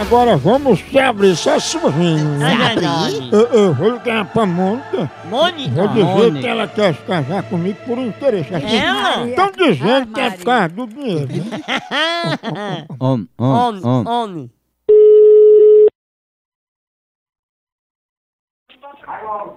Agora 0.00 0.36
vamos 0.36 0.80
se 0.80 0.98
abrir 0.98 1.36
só 1.36 1.58
sorrindo. 1.58 2.42
É 2.42 2.56
verdade. 2.56 3.28
Eu, 3.32 3.40
eu 3.52 3.74
vou 3.74 3.90
ligar 3.90 4.24
pra 4.32 4.46
Mônica. 4.46 5.10
Mônica. 5.26 5.70
Vou 5.74 5.88
dizer 5.88 6.04
Mônica. 6.04 6.40
que 6.40 6.46
ela 6.46 6.66
quer 6.68 6.94
se 6.94 7.02
casar 7.02 7.42
comigo 7.44 7.78
por 7.86 7.98
interesse. 7.98 8.54
Assim, 8.54 8.76
Ela? 8.76 9.28
Estão 9.28 9.50
dizendo 9.52 10.12
que 10.14 10.20
é 10.20 10.30
por 10.30 10.44
causa 10.44 10.68
do 10.70 10.86
dinheiro. 10.86 11.28
né? 11.32 12.86
Homem, 12.98 13.28
homem, 13.38 13.84
Homem, 13.84 13.84
homem. 13.84 14.06
homem. 14.08 14.50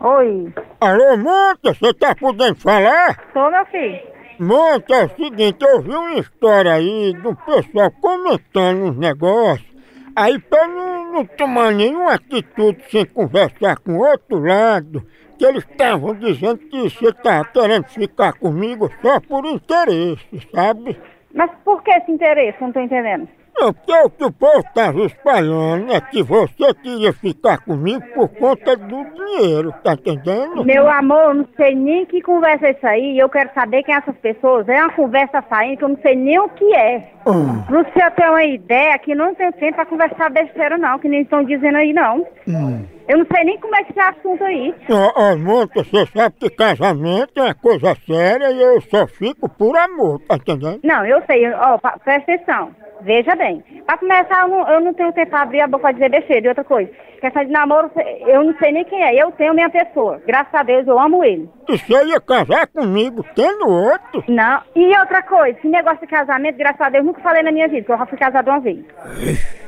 Oi, 0.02 0.54
Alô, 0.82 1.18
Mônica, 1.18 1.74
você 1.74 1.94
tá 1.94 2.14
podendo 2.16 2.56
falar? 2.56 3.18
sou 3.32 3.50
meu 3.50 3.66
filho. 3.68 4.02
Mônica, 4.40 4.94
é 4.96 5.06
o 5.06 5.10
seguinte, 5.16 5.58
eu 5.64 5.82
vi 5.82 5.92
uma 5.92 6.20
história 6.20 6.74
aí 6.74 7.14
do 7.22 7.34
pessoal 7.36 7.90
comentando 8.02 8.84
uns 8.90 8.98
negócios. 8.98 9.73
Aí 10.16 10.38
pra 10.40 10.68
não, 10.68 11.12
não 11.12 11.26
tomar 11.26 11.72
nenhuma 11.72 12.14
atitude 12.14 12.84
sem 12.90 13.06
conversar 13.06 13.78
com 13.80 13.94
o 13.94 14.08
outro 14.08 14.40
lado, 14.40 15.04
que 15.38 15.46
eles 15.46 15.64
estavam 15.64 16.14
dizendo 16.14 16.60
que 16.60 16.82
você 16.84 17.12
tá 17.14 17.44
querendo 17.46 17.86
ficar 17.86 18.34
comigo 18.34 18.92
só 19.02 19.20
por 19.20 19.46
interesse, 19.46 20.48
sabe? 20.54 21.00
Mas 21.34 21.50
por 21.66 21.82
que 21.82 21.92
esse 21.92 22.12
interesse? 22.12 22.62
Não 22.62 22.72
tô 22.72 22.80
entendendo. 22.80 23.28
Não, 23.56 23.72
porque 23.74 23.94
o 23.94 24.10
que 24.10 24.24
o 24.26 24.32
povo 24.32 24.60
estava 24.60 25.00
espalhando 25.06 25.92
é 25.94 26.02
que 26.02 26.22
você 26.24 26.74
queria 26.82 27.14
ficar 27.14 27.60
comigo 27.60 28.02
por 28.14 28.28
conta 28.30 28.76
do 28.76 29.04
dinheiro, 29.14 29.74
tá 29.84 29.94
entendendo? 29.94 30.66
Meu 30.66 30.90
amor, 30.90 31.22
eu 31.30 31.34
não 31.36 31.48
sei 31.56 31.76
nem 31.76 32.06
que 32.06 32.22
conversa 32.22 32.68
é 32.68 32.72
isso 32.72 32.86
aí. 32.88 33.18
Eu 33.18 33.30
quero 33.30 33.50
saber 33.54 33.84
quem 33.84 33.94
é 33.94 33.98
essas 34.00 34.16
pessoas. 34.18 34.68
É 34.68 34.80
uma 34.82 34.92
conversa 34.92 35.44
saindo 35.50 35.78
que 35.78 35.84
eu 35.84 35.90
não 35.90 35.98
sei 36.02 36.16
nem 36.16 36.40
o 36.40 36.50
que 36.50 36.74
é. 36.76 37.12
Hum, 37.28 37.62
Pra 37.64 37.84
você 37.84 38.12
ter 38.12 38.30
uma 38.30 38.44
ideia, 38.44 38.98
que 39.00 39.16
não 39.16 39.34
tenho 39.36 39.54
tempo 39.54 39.76
pra 39.76 39.86
conversar 39.86 40.30
besteira, 40.30 40.78
não, 40.78 41.00
que 41.00 41.08
nem 41.08 41.22
estão 41.22 41.44
dizendo 41.44 41.78
aí, 41.78 41.94
não. 41.94 42.26
hum. 42.48 42.86
Eu 43.08 43.18
não 43.18 43.26
sei 43.34 43.44
nem 43.44 43.60
como 43.60 43.76
é 43.76 43.84
que 43.84 43.92
esse 43.92 44.00
assunto 44.00 44.42
aí. 44.46 44.74
Ó, 44.90 45.12
ó, 45.16 45.36
Mônica, 45.36 45.84
você 45.84 46.06
sabe 46.08 46.36
que 46.40 46.50
casamento 46.50 47.32
é 47.38 47.44
uma 47.44 47.54
coisa 47.54 47.96
séria 48.08 48.50
e 48.50 48.62
eu 48.62 48.80
só 48.82 49.06
fico 49.08 49.50
por 49.50 49.76
amor, 49.78 50.22
tá 50.22 50.36
entendendo? 50.38 50.80
Não, 50.84 51.06
eu 51.06 51.22
sei, 51.30 51.52
ó, 51.54 51.78
pa- 51.78 51.98
presta 52.04 52.32
atenção. 52.34 52.70
Veja 53.04 53.36
bem. 53.36 53.64
Pra 53.86 53.98
começar, 53.98 54.44
eu 54.44 54.48
não, 54.48 54.70
eu 54.70 54.82
não 54.82 54.94
tenho 54.94 55.14
tempo 55.14 55.30
pra 55.30 55.42
abrir 55.42 55.62
a 55.62 55.68
boca 55.68 55.84
pra 55.84 55.92
dizer 55.92 56.10
besteira. 56.10 56.46
E 56.46 56.50
outra 56.50 56.64
coisa, 56.64 56.92
questão 57.22 57.46
de 57.46 57.52
namoro, 57.52 57.92
eu 58.28 58.44
não 58.44 58.54
sei 58.58 58.72
nem 58.72 58.84
quem 58.86 59.02
é. 59.04 59.16
Eu 59.22 59.32
tenho 59.32 59.54
minha 59.54 59.70
pessoa. 59.70 60.22
Graças 60.26 60.54
a 60.54 60.64
Deus, 60.64 60.88
eu 60.88 61.00
amo 61.00 61.24
ele. 61.24 61.50
E 61.70 61.78
você 61.78 62.06
ia 62.06 62.20
casar 62.20 62.68
comigo 62.68 63.26
tendo 63.36 63.68
outro? 63.70 64.24
Não. 64.28 64.62
E 64.76 64.98
outra 65.00 65.22
coisa, 65.22 65.58
esse 65.58 65.68
negócio 65.68 66.02
de 66.02 66.08
casamento, 66.08 66.58
graças 66.58 66.82
a 66.82 66.90
Deus, 66.90 67.06
nunca 67.06 67.22
falei 67.22 67.44
na 67.44 67.52
minha 67.52 67.68
vida, 67.68 67.82
porque 67.82 67.94
eu 67.94 67.98
já 67.98 68.06
fui 68.06 68.18
casada 68.18 68.52
uma 68.52 68.60
vez. 68.60 68.86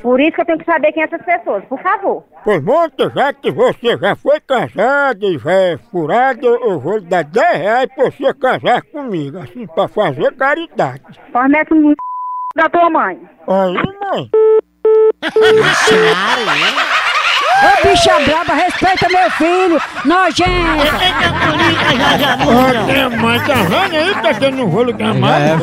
Por 0.02 0.20
isso 0.20 0.32
que 0.32 0.40
eu 0.40 0.44
tenho 0.46 0.58
que 0.58 0.64
saber 0.64 0.92
quem 0.92 1.02
é 1.02 1.06
essas 1.06 1.22
pessoas, 1.22 1.64
por 1.64 1.80
favor. 1.80 2.24
Pois, 2.44 2.62
Mônica, 2.62 3.10
já 3.14 3.32
que 3.32 3.50
você 3.50 3.96
já 3.96 4.14
foi 4.16 4.40
casada 4.40 5.26
e 5.26 5.38
já 5.38 5.52
é 5.52 5.78
furada, 5.90 6.46
eu 6.46 6.56
eu 6.66 6.80
vou 6.80 6.98
lhe 6.98 7.06
dar 7.06 7.24
10 7.24 7.56
reais 7.56 7.86
pra 7.94 8.04
você 8.10 8.34
casar 8.34 8.82
comigo, 8.82 9.38
assim, 9.38 9.66
pra 9.66 9.88
fazer 9.88 10.34
caridade. 10.36 11.02
Fornece 11.32 11.72
um 11.72 11.94
da 12.56 12.68
tua 12.68 12.90
mãe. 12.90 13.18
Aí, 13.46 13.74
mãe. 13.74 14.30
Ô 17.58 17.88
bicha 17.88 18.20
braba, 18.20 18.52
respeita 18.54 19.08
meu 19.08 19.30
filho, 19.30 19.80
já. 20.30 20.44
tem 22.86 23.02
a 23.02 23.10
mãe, 23.10 23.38
tá 23.40 23.54
vendo 23.54 23.96
aí? 23.96 24.14
Tá 24.22 24.34
que 24.34 24.64
vou 24.68 24.82
ligar 24.84 25.14
Já 25.14 25.20
mais. 25.20 25.42
é. 25.42 25.56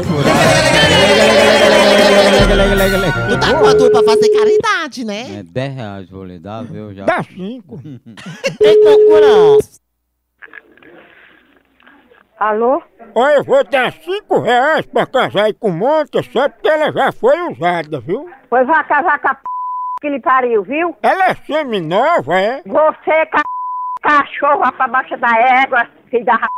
Tu 3.29 3.39
tá 3.39 3.53
com 3.53 3.65
a 3.65 3.75
tua 3.75 3.91
pra 3.91 4.03
fazer 4.03 4.29
caridade, 4.29 5.05
né? 5.05 5.39
É 5.39 5.43
10 5.43 5.75
reais, 5.75 6.09
vou 6.09 6.23
lhe 6.25 6.39
dar, 6.39 6.63
viu? 6.63 6.93
Já. 6.95 7.05
Dá 7.05 7.23
cinco. 7.23 7.79
Tem 8.59 8.81
procura. 8.83 9.57
Alô? 12.39 12.81
Olha, 13.15 13.35
eu 13.35 13.43
vou 13.43 13.63
dar 13.63 13.91
cinco 13.93 14.39
reais 14.39 14.85
pra 14.87 15.05
casar 15.05 15.45
aí 15.45 15.53
com 15.53 15.69
Mônica, 15.69 16.21
só 16.23 16.49
porque 16.49 16.67
ela 16.67 16.91
já 16.91 17.11
foi 17.11 17.39
usada, 17.51 17.99
viu? 17.99 18.29
Pois 18.49 18.65
vai 18.67 18.83
casar 18.85 19.19
com 19.19 19.27
a 19.27 19.35
p... 19.35 19.41
que 20.01 20.07
ele 20.07 20.19
pariu, 20.19 20.63
viu? 20.63 20.95
Ela 21.01 21.25
é 21.25 21.35
seminova, 21.35 22.39
é? 22.39 22.61
Você, 22.65 23.25
ca... 23.27 23.41
cachorro, 24.01 24.59
vai 24.59 24.71
pra 24.71 24.87
baixo 24.87 25.17
da 25.17 25.39
égua, 25.61 25.87
filho 26.09 26.25
da 26.25 26.33
ra... 26.33 26.49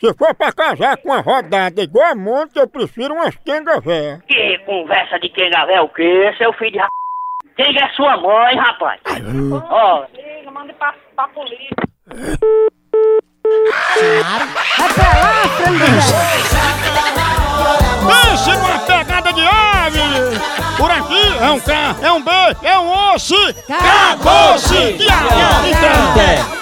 Se 0.00 0.12
for 0.14 0.34
pra 0.34 0.52
casar 0.52 0.96
com 0.96 1.10
uma 1.10 1.20
rodada 1.20 1.80
igual 1.80 2.10
a 2.10 2.14
Mônica, 2.14 2.58
eu 2.58 2.68
prefiro 2.68 3.14
umas 3.14 3.36
quenga 3.36 3.80
véia. 3.80 4.20
Que 4.26 4.58
conversa 4.66 5.18
de 5.20 5.28
quem 5.28 5.50
é 5.52 5.80
o 5.80 5.88
quê, 5.88 6.34
seu 6.36 6.52
filho 6.54 6.72
de 6.72 6.78
ra... 6.78 6.88
Quem 7.54 7.76
é 7.78 7.88
sua 7.90 8.16
mãe, 8.16 8.56
rapaz? 8.56 9.00
Ó, 9.70 10.06
Manda 10.52 10.74
pra, 10.74 10.94
pra 11.16 11.28
polícia. 11.28 11.76
Vai 14.82 14.92
pra 14.94 15.04
lá, 15.04 15.48
frango! 15.58 15.84
Pense 18.08 18.50
numa 18.50 18.78
pegada 18.80 19.32
de 19.32 19.46
ave! 19.46 20.00
Por 20.76 20.90
aqui 20.90 21.36
é 21.40 21.50
um 21.50 21.60
K, 21.60 21.96
é 22.02 22.10
um 22.10 22.20
B, 22.20 22.30
é 22.64 22.78
um 22.80 23.14
osso! 23.14 23.36
Acabou-se! 23.68 24.98
Então. 24.98 26.61